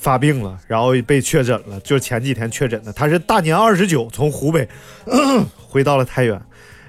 [0.00, 2.90] 发病了，然后被确诊了，就前几天确诊的。
[2.90, 4.66] 他是大年二十九从湖北
[5.68, 6.40] 回到了太原，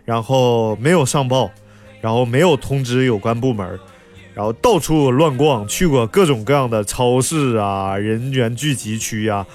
[0.05, 1.51] 然后没有上报，
[1.99, 3.77] 然后没有通知有关部门，
[4.33, 9.45] 然后到处乱逛，去过各种各样的超市啊、人员聚集区呀，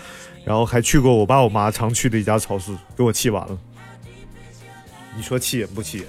[0.44, 3.58] 然后还去过我爸我妈常去的一家超市，给我气完了。
[5.16, 6.06] 你说气人不气人？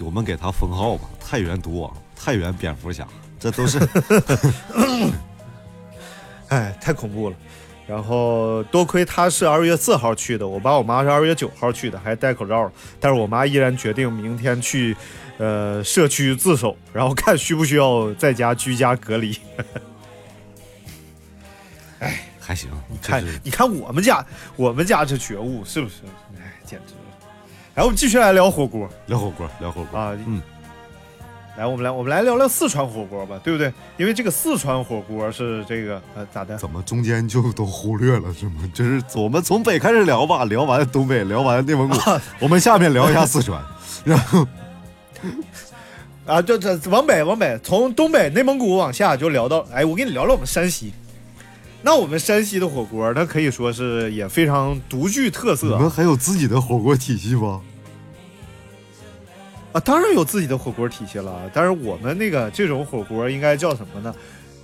[0.00, 3.06] 我们给他封号吧，太原毒王，太原蝙蝠侠，
[3.38, 3.78] 这都是。
[6.54, 7.36] 哎，太恐怖了！
[7.84, 12.70] 然后多亏他是二月四号去的，我爸我妈是二月九号去的，还戴口罩。
[13.00, 14.96] 但是我妈依然决定明天去，
[15.38, 19.36] 呃，社区自首，然后看需不需要在家居家隔离。
[21.98, 25.96] 哎，还行，你看，你看我们家，我们家这觉悟是不是？
[26.38, 27.00] 哎，简直了！
[27.74, 30.40] 来，我们继续来聊火锅，聊火锅，聊火锅啊，嗯。
[31.56, 33.72] 来，我们来，我们来聊聊四川火锅吧，对不对？
[33.96, 36.56] 因为这个四川火锅是这个呃咋的？
[36.58, 38.54] 怎么中间就都忽略了是吗？
[38.74, 41.96] 就是我们从北开始聊吧，聊完东北，聊完内蒙古，
[42.40, 43.62] 我们下面聊一下四川，
[44.04, 44.46] 然后
[46.26, 50.92] 啊，就这往北往北，从东北内蒙古往下就聊到，哎，我跟你聊聊我们山西。
[51.82, 55.66] 那我们山西的火锅，那可以说是也非常独具特色。
[55.66, 57.60] 你们还有自己的火锅体系吗？
[59.74, 64.14] 啊，当然有自己的火锅体系了，但是我们那个这种火锅应该叫什么呢？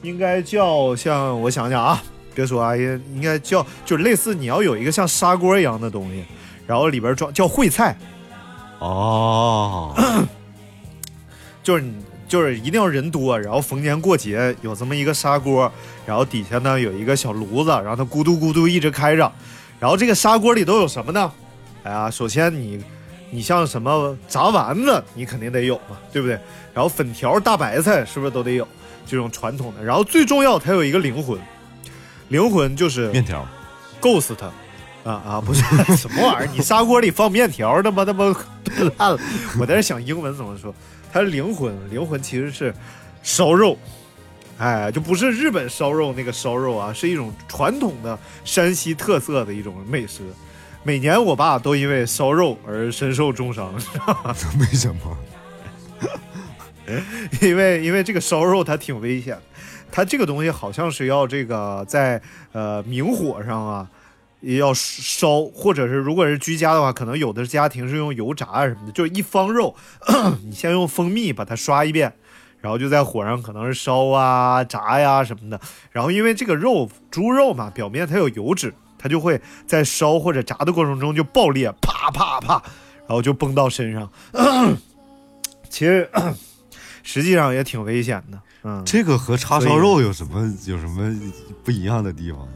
[0.03, 2.01] 应该叫像我想想啊，
[2.33, 6.25] 别说啊，应应该叫就类似你要有一个像砂锅一样的东西，
[6.65, 7.99] 然后里边装叫烩菜。
[8.79, 9.93] 哦，
[11.61, 11.93] 就是你
[12.29, 15.71] 就是一定要人多，然后逢年过节有这么一个砂锅，
[16.07, 19.33] 然后底下呢有一个小炉子，然后它咕嘟咕嘟一直开着，
[19.81, 21.33] 然后这个砂锅里都有什么呢？
[21.83, 22.81] 哎呀，首先你。
[23.31, 26.39] 你像什么炸丸子，你肯定得有嘛，对不对？
[26.75, 28.67] 然后粉条、大白菜是不是都得有？
[29.07, 29.83] 这种传统的。
[29.85, 31.39] 然后最重要，它有一个灵魂，
[32.29, 33.47] 灵魂就是面条
[34.01, 34.35] ，ghost，
[35.03, 35.63] 啊啊， 不是
[35.97, 36.49] 什么玩意儿？
[36.53, 38.25] 你砂锅里放面条，他妈他妈
[38.99, 39.19] 烂了！
[39.59, 40.75] 我在这想英文怎么说？
[41.13, 42.73] 它的灵魂，灵魂其实是
[43.23, 43.77] 烧肉，
[44.59, 50.23] 哎，就不是日本烧肉那个烧肉啊，是一种传统的山西特色的一种美食。
[50.83, 53.73] 每年我爸都因为烧肉而身受重伤，
[54.59, 55.19] 为什么？
[57.43, 59.39] 因为因为这个烧肉它挺危险，
[59.93, 62.21] 它这个东西好像是要这个在
[62.53, 63.89] 呃明火上啊，
[64.41, 69.77] 也要烧，或者是如果是居家的话，可能有的家庭是用油炸啊什么的，就是一方肉，
[70.43, 72.13] 你先用蜂蜜把它刷一遍，
[72.61, 75.61] 然后就在火上可能是烧啊、炸呀什么的，
[75.93, 82.63] 然后因为这个肉猪肉嘛，表面它有油脂，它就会在烧或者炸的过程中就爆裂，啪啪啪，
[83.07, 84.11] 然后就崩到身上。
[85.69, 86.09] 其实。
[87.03, 91.19] 实际上也挺危险的，嗯，这个和叉烧肉有什么有什么
[91.65, 92.47] 不一样的地方？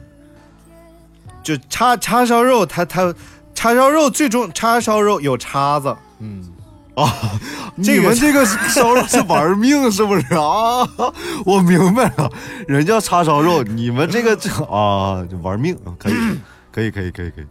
[1.43, 3.13] 就叉叉烧肉，它它
[3.55, 6.53] 叉烧肉最终叉烧肉有叉子，嗯
[6.95, 7.41] 啊，
[7.77, 10.87] 你们这个烧肉是玩命是不是啊？
[11.45, 12.31] 我明白了，
[12.69, 16.15] 人家叉烧肉，你们这个啊玩命，可以
[16.71, 17.47] 可以可以可以可以，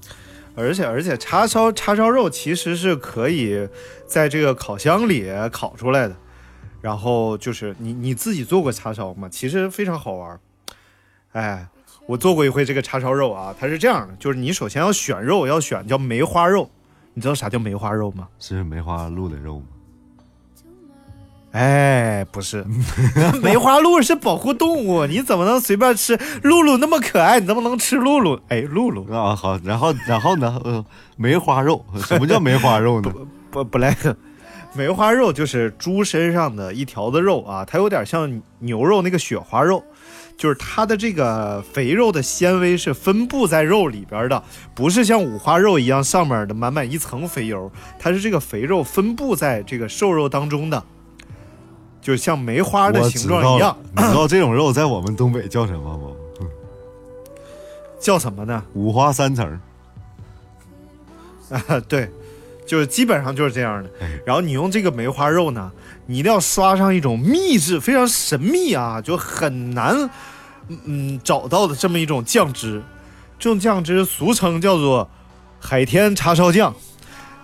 [0.55, 3.67] 而且而且叉烧叉烧肉其实是可以
[4.07, 6.15] 在这个烤箱里烤出来的。
[6.81, 9.29] 然后就是你你自己做过叉烧吗？
[9.31, 10.37] 其实非常好玩，
[11.31, 11.65] 哎，
[12.07, 16.69] 我做过一回这个叉烧肉啊，它是这样的，就是你首先要选肉，要选叫梅花肉，
[17.13, 18.27] 你知道啥叫梅花肉吗？
[18.39, 19.65] 是梅花鹿的肉吗？
[21.51, 22.65] 哎，不是，
[23.43, 26.17] 梅花鹿是保护动物，你怎么能随便吃？
[26.41, 28.39] 露露那么可爱，你怎么能吃露露？
[28.47, 30.59] 哎，露露啊，好，然后然后呢？
[30.63, 30.83] 呃，
[31.15, 33.13] 梅花肉，什么叫梅花肉呢？
[33.51, 33.95] 不不来。
[34.75, 39.83] 梅花肉就是猪身上的一条子肉啊，它有点像牛肉那个雪花肉，
[40.35, 44.43] 就是它的这个肥肉的纤维是分布在肉里边的，
[44.75, 50.83] 不是像五花肉一样上面的满满一层肥油，它是这个肥肉分布在这个瘦肉当中的，
[52.01, 53.77] 就像梅花的形状一样。
[53.95, 56.09] 你知道这种肉在我们东北叫什么吗？
[57.99, 58.61] 叫什么呢？
[58.73, 59.59] 五花三层。
[61.49, 62.09] 啊， 对。
[62.65, 63.89] 就是基本上就是这样的，
[64.25, 65.71] 然后你用这个梅花肉呢，
[66.05, 70.09] 你一定要刷上一种秘制、非常神秘啊，就很难
[70.85, 72.81] 嗯找到的这么一种酱汁，
[73.37, 75.09] 这种酱汁俗称叫做
[75.59, 76.73] 海天叉烧酱，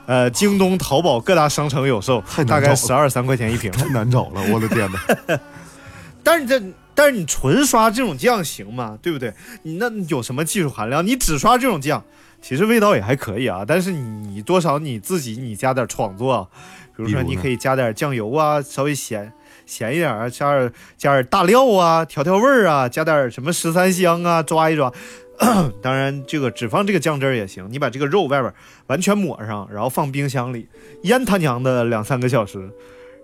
[0.05, 5.39] 呃，京东、淘宝各大商城有售，大概十二三块钱一瓶，太难找了，我的天哪！
[6.23, 6.61] 但是这
[6.93, 8.97] 但是你纯刷这种酱行吗？
[9.01, 9.33] 对不对？
[9.63, 11.05] 你那有什么技术含量？
[11.05, 12.03] 你只刷这种酱？
[12.41, 16.49] 其实味道也还可以啊，但是你多少你自己你加点创作，
[16.95, 19.31] 比如说你可以加点酱油啊，稍微咸
[19.65, 24.91] 咸一点啊，加点加点大料啊，调调味儿啊，加点什么十三香啊，抓一抓。
[25.81, 28.53] 当然这个只放这个酱汁儿也行，你把这个肉外边
[28.87, 30.67] 完全抹上，然后放冰箱里
[31.03, 32.69] 腌他娘的两三个小时，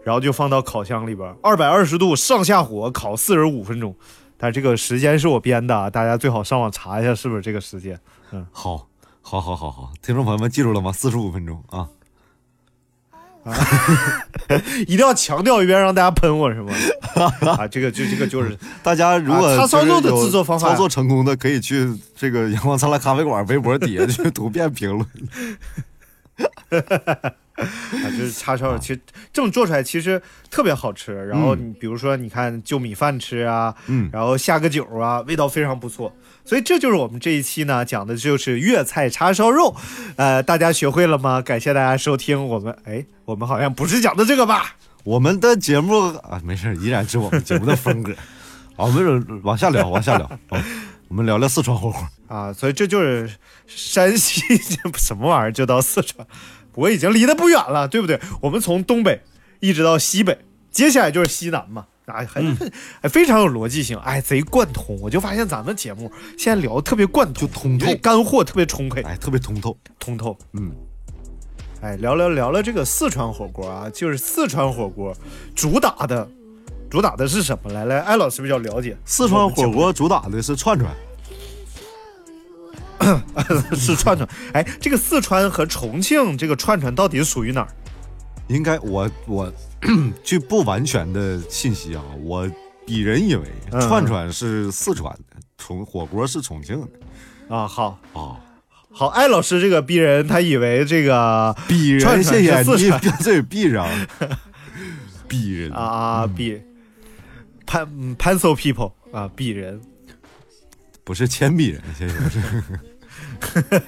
[0.04, 3.94] 然后就放到烤箱里边，二百二十度上下火烤四十五分钟。
[4.38, 8.00] 但这个时间是我编的，大家最好上网查一下是不是这个时间。
[8.32, 8.88] 嗯，好。
[9.28, 10.92] 好，好，好，好，听众朋友们记住了吗？
[10.92, 11.90] 四十五分钟啊！
[13.44, 13.58] 啊，
[14.86, 16.72] 一定要强调一遍，让大家喷我是吗？
[17.58, 25.08] 啊，这个就这个就是大家如果叉烧肉的制作方法操作成功的，可以去这个阳光灿烂咖啡馆微博底下去图片评论。
[27.58, 29.00] 啊，就是叉烧，其实
[29.32, 31.26] 这么做出来其实特别好吃。
[31.28, 36.14] 然后你比如说，你看就米饭吃啊，嗯，然后下个酒啊，味道非常不错。
[36.44, 39.76] 所以这就是我们这一期呢讲的就是粤菜叉烧肉。
[40.18, 41.42] 呃，大家学会了吗？
[41.42, 42.78] 感谢大家收听我们。
[42.84, 44.76] 哎，我们好像不是讲的这个吧？
[45.06, 48.14] 我们的节目啊，没事，依然是我们节目的风格。
[48.76, 50.30] 好，我们往下聊，往下聊。
[51.08, 52.52] 我们聊聊四川火锅啊。
[52.52, 53.30] 所以这就是
[53.68, 54.42] 山西
[54.98, 56.28] 什么玩意儿，就到四川。
[56.76, 58.20] 我已经离得不远了，对不对？
[58.42, 59.22] 我们从东北
[59.60, 60.38] 一直到西北，
[60.72, 62.56] 接下来就是西南嘛，啊，很
[63.02, 65.00] 还非常有逻辑性，哎，贼贯通。
[65.02, 70.38] 我就发现咱们节目现在聊的特别贯通，就通透，干货特别充沛，哎，特别通透，通透。
[70.54, 70.72] 嗯，
[71.82, 75.16] 哎，聊聊聊聊这个四川火锅啊，就是四川火锅
[75.56, 76.28] 主打的，
[76.90, 77.72] 主打的是什么？
[77.72, 80.94] 来来，艾老师比较了解，四川火锅主打的是串串。
[83.76, 87.68] 是串串，哎，这个四川和重庆这个串串到底属于哪儿？
[88.48, 89.52] 应该我我
[90.24, 92.48] 据不完全的信息啊，我
[92.86, 93.44] 鄙人以为
[93.82, 97.68] 串串是四川的，重火锅是重庆的啊。
[97.68, 98.38] 好啊，
[98.92, 102.90] 好，艾老师这个鄙人他以为这个鄙人，谢谢你，
[103.24, 103.84] 这鄙人，
[105.28, 106.62] 鄙人啊，鄙
[107.66, 109.82] 潘 pencil people 啊，鄙人。
[111.04, 112.16] 不是铅笔人，谢谢。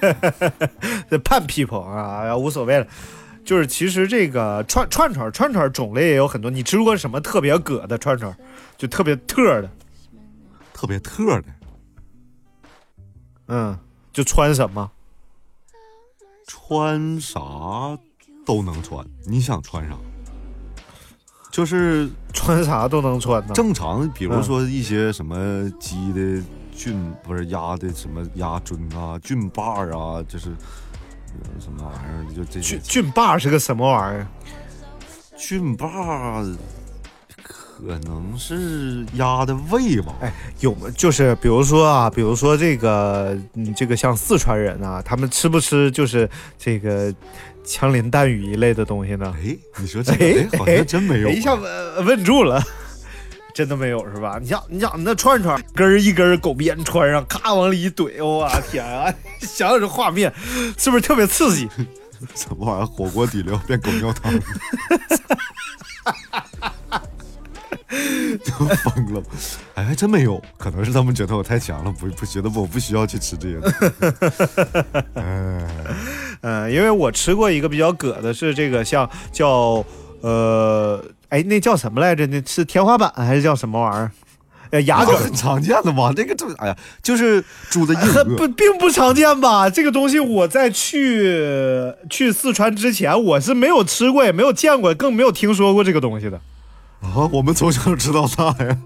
[1.10, 2.86] 这叛 people 啊，无所谓了。
[3.44, 6.50] 就是其实这个串串串串串种类也有很多。
[6.50, 8.36] 你吃过什么特别葛的串串？
[8.76, 9.70] 就特别特的？
[10.74, 11.44] 特别特的，
[13.46, 13.78] 嗯，
[14.12, 14.90] 就穿什么？
[16.46, 17.40] 穿啥
[18.46, 19.96] 都能穿，你想穿啥？
[21.50, 23.54] 就是穿啥都能穿呢。
[23.54, 26.42] 正常，比如说一些什么鸡的
[26.78, 34.26] 菌，不是鸭的什么鸭胗啊、菌把啊，就是呃什么玩意儿，就这些菌菌把是个什么玩意儿？
[35.36, 35.88] 菌把
[37.42, 40.14] 可能是鸭的胃吧？
[40.20, 47.12] 哎，有就是比如说啊，比如说这个，你，这个像四川人啊，他们吃不吃就是这个
[47.64, 49.34] 枪林弹雨一类的东西呢？
[49.44, 51.32] 哎，你说这个，哎，好像真没有啊。
[51.32, 52.62] 哎一下问问住了，
[53.58, 54.38] 真的没有是吧？
[54.40, 59.12] 你想，你想那串串根儿一根狗鞭穿上，咔往里一怼，我天啊！
[59.42, 60.32] 想想这画面，
[60.78, 61.68] 是不是特别刺激？
[62.36, 62.86] 什么玩意儿？
[62.86, 64.32] 火锅底料变狗尿汤，
[68.44, 69.20] 就疯了。
[69.74, 73.76] 哎，还真没有，可能是他们觉得我太强了，不不觉得我不需要去吃这些东西。
[75.14, 75.66] 哎，
[76.42, 79.84] 嗯，因为我吃过一个比较葛的是这个，像叫
[80.20, 82.26] 呃，哎，那叫什么来着？
[82.26, 84.10] 那是天花板还是叫什么玩意儿？
[84.70, 88.36] 呃，牙梗很常见的嘛，这个这哎呀，就是猪的硬很腭。
[88.36, 89.70] 不并不常见吧？
[89.70, 96.40] 这个东西我在去去四川之前，我是没有吃过，也没有见过，更没有听说过这个东西的。
[97.00, 98.76] 啊，我们从小吃到大呀。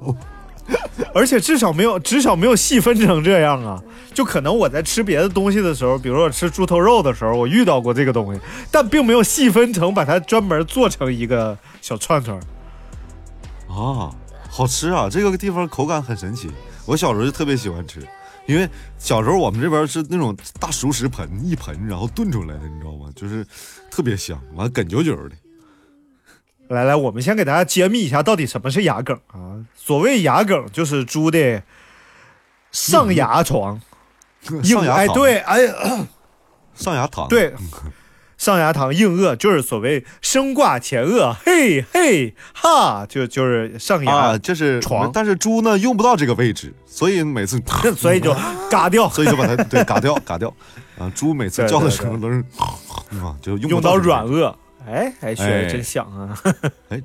[1.15, 3.83] 而且至少没有，至少没有细分成这样啊！
[4.15, 12.39] 就可能我在吃别的东西的时候，比如说我吃猪头肉的时候，我遇到过这个东西，但并没有细分成把它专门做成一个小串串。
[13.69, 14.15] 啊，
[14.51, 15.09] 好吃啊！
[15.11, 16.51] 这个地方口感很神奇，
[16.87, 18.07] 我小时候就特别喜欢吃，
[18.47, 23.11] 因为小时候我们这边是那种大熟食盆一盆，然后炖出来的，你知道吗？
[23.17, 23.47] 就是
[23.91, 25.35] 特别香，完了哏啾啾的。
[26.69, 29.61] 来来，我们先给大家揭秘一下，到底什么是牙梗啊？
[29.85, 31.61] 所谓牙梗，就是猪的
[32.71, 33.81] 上牙床，
[34.47, 35.59] 哎，上牙糖对，哎，
[36.73, 37.53] 上牙膛，对，
[38.39, 45.11] 上牙膛硬腭就是所谓生挂前腭，嘿嘿哈，就就是上牙，啊，就是床。
[45.13, 47.61] 但是猪呢用不到这个位置，所以每次
[47.99, 48.33] 所以就
[48.71, 50.15] 嘎掉，所以就把它对嘎掉。
[50.25, 50.55] 嘎掉。
[50.97, 52.37] 啊，猪每次叫的时候都是
[53.21, 54.55] 啊，就用到软腭，
[54.87, 55.63] 哎哎，学哎。
[55.63, 56.39] 的真像啊！
[56.91, 57.03] 哎，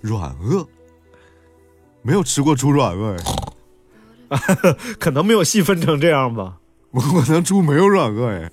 [0.00, 0.66] 软腭，
[2.06, 3.18] 没有吃过猪软腭
[4.28, 4.38] 哎，
[5.00, 6.54] 可能没有细分成这样吧，
[6.92, 8.50] 我我那猪没有软腭哎。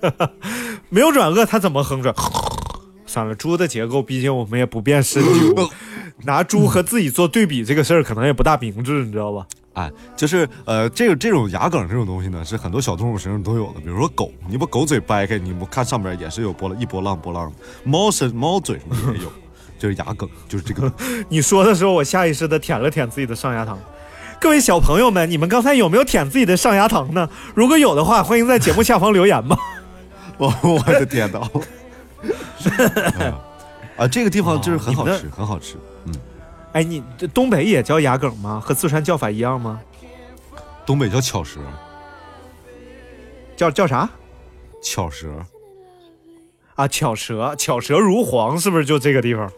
[0.88, 2.14] 没有软腭，它怎么哼着？
[3.04, 5.68] 算了，猪的结构毕竟我们也不便深究，
[6.24, 9.44] 拿猪和自己做对比这个事儿可能也不大明智，你知道吧？
[9.72, 13.80] 哎，就是呃，这个这种牙梗这种东西呢，是很多小动物身上都有的。
[13.80, 17.56] 比如说狗，你把狗嘴掰开，你不看上边也是有波浪一波浪波浪的。
[17.84, 19.32] 猫身猫嘴上也有，
[19.78, 20.92] 就是牙梗，就是这个。
[21.30, 23.76] 你说的时候，我下意识的舔了舔自己的上牙膛。
[24.40, 27.28] 各位小朋友们，你们刚才有没有舔自己的上牙膛呢？
[27.54, 29.56] 如果有的话，欢迎在节目下方留言吧。
[30.38, 31.40] 我我的天呐！
[33.96, 35.76] 啊，这个地方就是很好吃，很好吃。
[36.06, 36.14] 嗯，
[36.72, 38.60] 哎，你这东北也叫牙梗吗？
[38.64, 39.80] 和四川叫法一样吗？
[40.86, 41.58] 东北叫巧舌，
[43.56, 44.08] 叫叫啥
[44.82, 45.28] 巧舌。
[46.76, 46.86] 啊？
[46.86, 49.50] 巧舌，巧舌如簧，是不是就这个地方？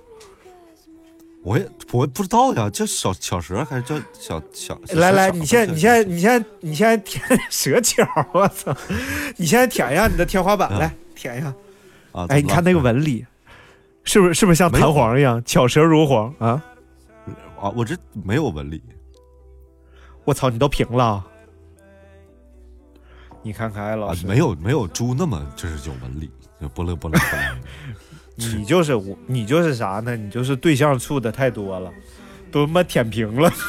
[1.43, 4.79] 我也我不知道呀，叫小小蛇还是叫小小？
[4.85, 8.77] 小来来，你现在你现在你现在你现在舔舌角，我操！
[9.37, 11.47] 你现在舔一下你的天花板，来舔一下。
[12.13, 12.27] 啊？
[12.29, 13.25] 哎，你看那个纹理，
[14.05, 16.63] 是不是是不是像弹簧一样，巧舌如簧啊？
[17.59, 18.83] 啊，我这没有纹理。
[20.25, 21.25] 我操，你都平了。
[23.43, 27.57] 你看看，哎，老师，，啊没有没有猪那么就是有纹理，就波乐波乐波乐。
[28.57, 30.17] 你就是我，你就是啥呢？
[30.17, 31.91] 你就是对象处的太多了，
[32.51, 33.53] 都他妈舔平了，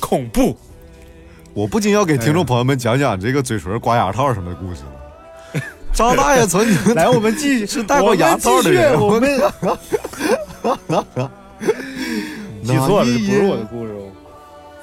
[0.00, 0.56] 恐怖。
[1.54, 4.80] 我不仅要给听众朋友们讲讲这个嘴唇刮牙套上的故事。
[5.92, 9.30] 张大爷曾经 来，我们继续，是戴过牙套的人我们
[12.64, 14.10] 记错了，这不是我的故事哦。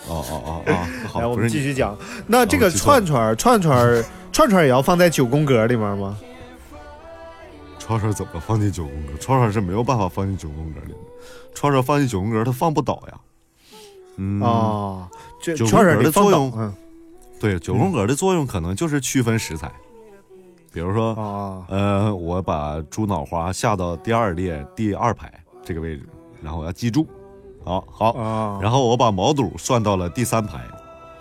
[0.07, 1.95] 哦哦哦哦， 好，来，我们继续讲。
[2.27, 6.17] 那这个串串 串串串串也要放在九宫格里面吗？
[7.77, 9.17] 串串怎么放进九宫格？
[9.19, 10.97] 串串是没有办法放进九宫格里的，
[11.53, 13.19] 串串放进九宫格它放不倒呀。
[14.17, 15.09] 嗯，啊，
[15.41, 16.73] 这九串串儿宫格的作用嗯
[17.39, 19.71] 对，九宫格的作用可能就是区分食材，
[20.71, 25.31] 比如说，啊呃，我把猪脑花下到第二列第二排
[25.63, 26.07] 这个位置，
[26.41, 27.07] 然后我要记住，
[27.63, 30.59] 好好，啊，然后我把毛肚算到了第三排，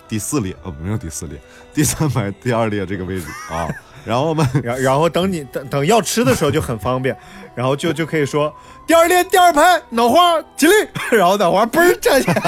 [0.08, 1.38] 第四列，呃，没有第四列，
[1.74, 3.68] 第三排第二列这个位置啊。
[4.02, 7.14] 然后我们， 然然后等你等等要吃的时候就很方便，
[7.54, 8.50] 然后就就可以说
[8.86, 10.72] 第二列第二排脑花起立，
[11.12, 12.42] 然后脑花嘣儿站起来，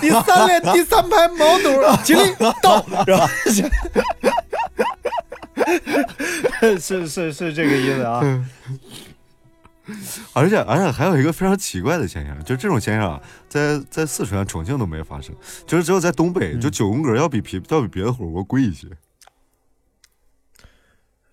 [0.00, 2.20] 第三列第三排毛肚起立
[2.62, 3.26] 到，然后
[6.78, 8.20] 是是是这个意思啊。
[10.32, 15.34] 而且而且还有一个非常奇怪的现象，就这种现象啊，在在四川、重庆都没发生，
[15.66, 18.88] 就是只有在东北，就九宫格要比皮要比别的火锅贵一些。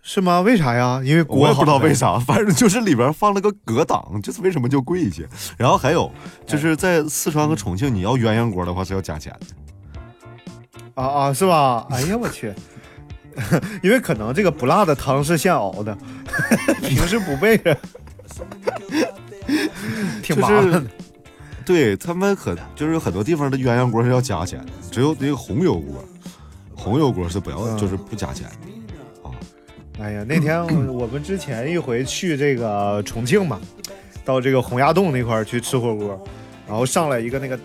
[0.01, 0.39] 是吗？
[0.39, 1.01] 为啥呀？
[1.03, 5.27] 因为我也不知道为啥，反正就是里边放了个隔挡，就是为什么就贵一些。
[5.57, 6.09] 然后还有
[6.45, 9.47] 就是在四川和重庆，你要鸳鸯锅的话是要加钱的。
[10.95, 11.85] 啊啊，是吧？
[11.89, 12.53] 哎呀，我去！
[13.83, 15.95] 因为可能这个不辣的汤是现熬的，
[16.81, 17.77] 平时不备着，
[20.21, 20.83] 挺麻烦的。
[21.65, 26.03] 对他们可就是很多地方的鸳鸯锅是要加钱的，只有那个红油锅，
[26.73, 29.31] 红油锅是不要，就是不加钱的啊。
[29.99, 33.59] 哎呀，那天 我们之前一回去这个重庆嘛，
[34.23, 36.25] 到这个洪崖洞那块儿去吃火锅，
[36.65, 37.59] 然后上来一个那个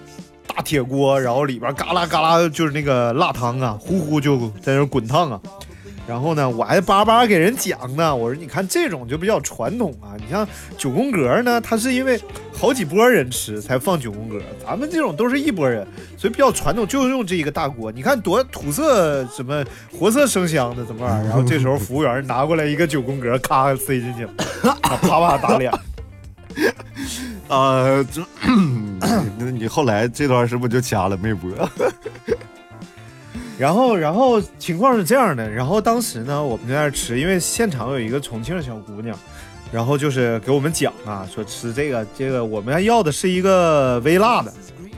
[0.48, 5.40] 大铁锅，然后里边嘎啦嘎啦就是那个辣汤啊，呼呼就在那滚烫啊。
[6.12, 8.14] 然后呢，我还叭叭给人讲呢。
[8.14, 10.12] 我说，你看这种就比较传统啊。
[10.18, 10.46] 你像
[10.76, 12.20] 九宫格呢，它是因为
[12.52, 15.86] 好几波人吃才放九宫格，咱们这种都是一波人，
[16.18, 17.90] 所以比较传统，就用这一个大锅。
[17.90, 21.28] 你看多土色，什么活色生香的，怎么玩意儿？
[21.32, 24.32] 然后这时候服务员拿过来一个九宫格，咔塞进去了，
[24.84, 25.72] 啪啪打脸。
[27.48, 28.22] 啊， 这，
[29.38, 31.50] 那你后来这段是不是就掐了没播？
[33.62, 35.48] 然后，然后情况是这样的。
[35.48, 39.16] 然后当时呢，我们在那儿吃，因为现场有一个重庆的小姑娘，
[39.70, 44.52] 然后就是给我们讲啊，说吃这个，这个我们要的是一个微辣的，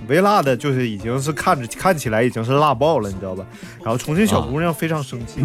[0.08, 3.44] 微辣的，就是已经是看着看起来已经是辣爆了，你知道吧？
[3.82, 5.44] 然后重庆小姑娘非常生气，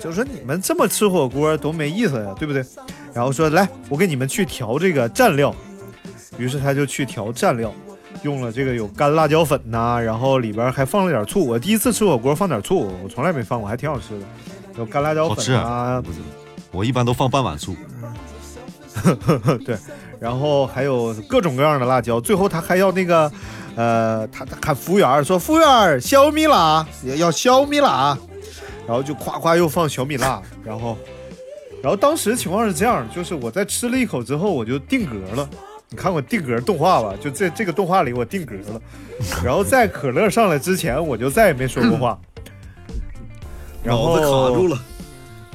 [0.00, 2.64] 就说你们这么吃火锅多没意思呀，对不对？
[3.12, 5.54] 然后说来，我给你们去调这个蘸料。
[6.38, 7.72] 于是他就去调蘸料。
[8.24, 11.46] 用了这个有干辣椒粉呐，然后里边还放了点醋。
[11.46, 14.26] 我第一次吃火锅放点醋，我从来没放过，还挺好吃的。
[14.78, 16.02] 有干辣椒粉啊，
[16.72, 17.76] 我一般都放半碗醋。
[19.64, 19.76] 对，
[20.18, 22.18] 然后还有各种各样的辣椒。
[22.18, 23.30] 最后他还要那个，
[23.76, 28.16] 呃，他他喊服务员说：“服务员，小米辣，要小米辣。”
[28.86, 30.96] 然后就夸夸又放小米辣，然后，
[31.82, 35.48] 然后当时情况是这样，就是我在吃了一口之后，我就定格了。
[35.90, 37.14] 你看过定格动画吧？
[37.20, 38.80] 就在这个动画里，我定格了。
[39.44, 42.18] 然后在可乐上来之前，我就再也没说过话。
[43.84, 44.78] 脑子卡住了，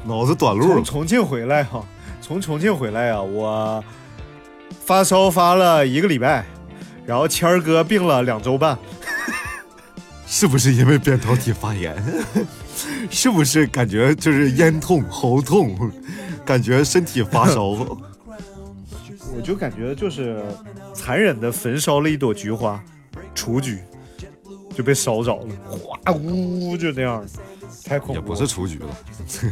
[0.06, 0.76] 脑子短路了。
[0.76, 1.84] 从重庆回来哈，
[2.22, 3.84] 从重庆回来啊，我
[4.86, 6.46] 发烧发了一个礼拜，
[7.06, 8.78] 然后谦儿哥病了两周半。
[10.28, 11.96] 是不是因为扁桃体发炎？
[13.10, 15.76] 是不是感觉就是咽痛、喉痛，
[16.46, 17.76] 感觉身体发烧？
[19.50, 20.46] 我就感觉就是
[20.94, 22.80] 残忍的焚烧了一朵菊花，
[23.34, 23.80] 雏菊
[24.76, 27.26] 就被烧着了，哗呜就那样，
[27.84, 28.14] 太恐怖。
[28.14, 28.96] 也不是雏菊了，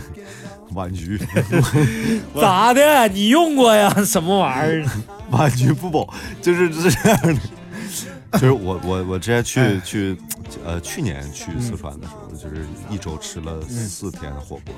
[0.76, 1.20] 晚菊。
[2.40, 3.08] 咋的？
[3.08, 3.92] 你用过呀？
[4.06, 4.86] 什么玩意儿？
[5.32, 7.40] 晚菊不保，就是这样的。
[8.34, 10.18] 就是我我我之前去去
[10.64, 14.76] 呃去年去四川的时候，就是一周吃了四天的火锅。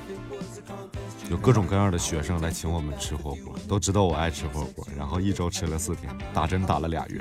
[1.29, 7.17] 有各种各样的学生来请我们吃火锅，都知道我爱吃火锅，然后一周吃了四天，打针打了俩月。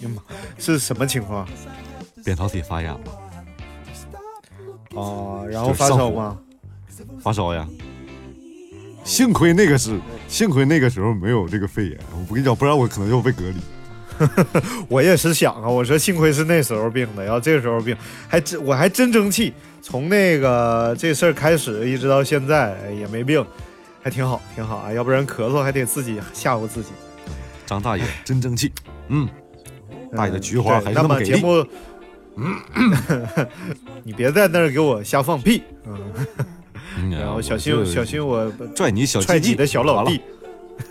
[0.00, 0.22] 呀妈，
[0.58, 1.48] 是什么情况？
[2.22, 3.00] 扁桃体发炎了。
[4.94, 6.38] 哦，然后发烧吗？
[7.20, 7.66] 发烧呀。
[9.02, 9.98] 幸亏那个是，
[10.28, 11.98] 幸亏那个时候没有这个肺炎。
[12.12, 13.56] 我不跟你讲，不然我可能要被隔离。
[14.88, 17.96] 我也是想啊，我说幸亏是那时候病的，要这个时候病，
[18.28, 19.54] 还真我还真争气。
[19.88, 23.46] 从那个这事儿开始，一直到现在也没病，
[24.02, 24.92] 还挺好，挺好啊。
[24.92, 26.88] 要不然咳嗽还得自己吓唬自己。
[27.64, 28.72] 张大爷真争气，
[29.06, 29.28] 嗯，
[30.16, 31.64] 大爷的菊花还那么节目，
[32.34, 32.56] 嗯，
[34.02, 40.20] 你别在那儿给我瞎放屁，嗯，然后小心小心我拽你小踹你的小老弟。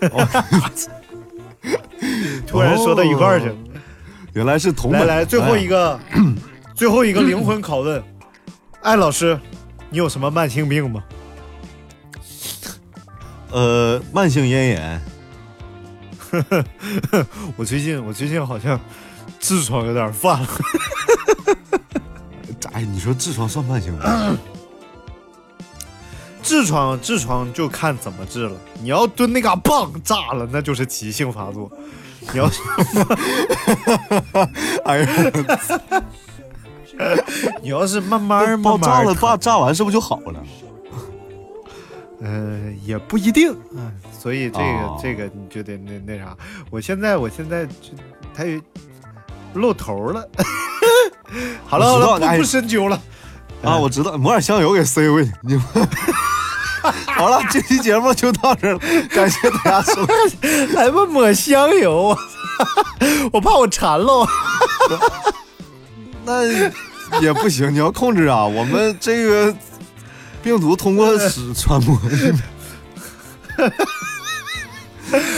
[2.46, 3.52] 突然说到一块儿去，
[4.32, 6.00] 原来是同来来最后一个，
[6.74, 8.02] 最后一个灵魂拷问。
[8.86, 9.36] 艾老师，
[9.90, 11.02] 你有什么慢性病吗？
[13.50, 15.02] 呃，慢性咽炎。
[17.56, 18.78] 我最近，我最近好像
[19.40, 20.48] 痔疮有点犯了。
[22.74, 22.82] 哎？
[22.82, 24.06] 你说痔疮算慢性病？
[26.44, 28.54] 痔疮，痔疮就看怎么治了。
[28.80, 31.68] 你要蹲那嘎棒炸了，那就是急性发作。
[32.32, 32.48] 你要，
[34.84, 35.08] 哎呀。
[37.62, 40.42] 你要是慢慢慢慢炸了，炸炸完是不是就好了？
[42.22, 46.34] 呃，也不一定，嗯，所以这个、哦这个你就得那那啥。
[46.70, 47.90] 我现在我现在就
[48.34, 48.60] 他有
[49.54, 50.26] 露头了。
[51.66, 52.98] 好了好了，不不深究了。
[53.62, 55.32] 啊，我知道，抹点香油给塞回去。
[55.42, 55.62] 你们
[57.06, 58.78] 好了，这期节目就到这了，
[59.10, 60.16] 感谢大家收看。
[60.74, 62.16] 还不抹香油，
[63.32, 64.26] 我怕我馋喽。
[66.26, 66.42] 那
[67.20, 68.44] 也不行，你要控制啊！
[68.44, 69.54] 我们这个
[70.42, 71.96] 病毒通过屎 传播，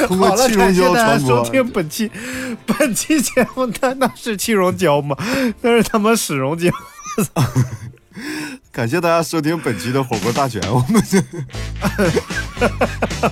[0.07, 1.45] 通过气溶胶传播。
[1.51, 2.11] 听本期
[2.64, 5.16] 本期节目，那那是气溶胶吗？
[5.61, 6.70] 那是他妈屎溶胶。
[8.72, 11.01] 感谢大家收听本期的火锅大全，我们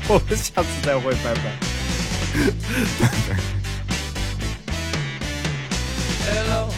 [0.09, 1.41] 我们下次再会，拜拜。
[6.29, 6.69] Hello,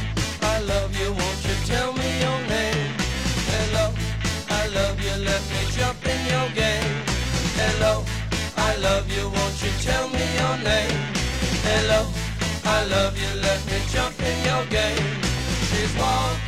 [12.70, 13.40] I love you.
[13.40, 15.22] Let me jump in your game.
[15.68, 16.47] She's walking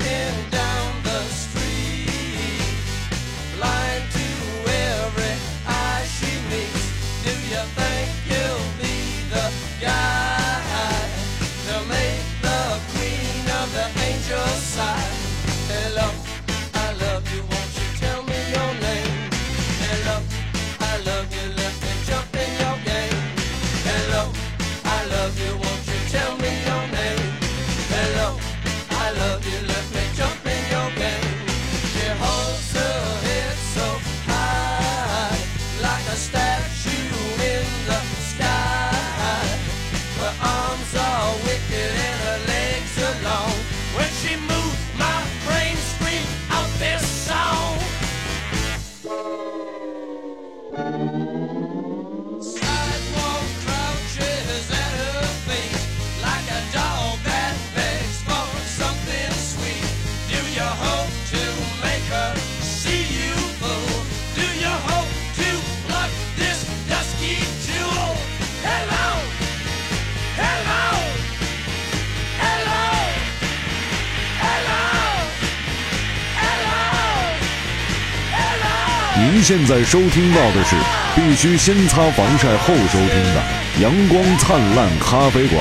[79.50, 80.76] 现在收听到的是
[81.16, 83.42] 必须先擦防晒后收听的
[83.80, 85.60] 阳光灿烂咖啡馆。